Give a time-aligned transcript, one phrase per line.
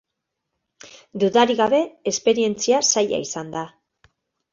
[1.23, 1.81] Dudarik gabe,
[2.13, 3.63] esperientzia zaila izan da.